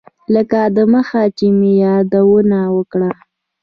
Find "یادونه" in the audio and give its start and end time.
1.83-2.59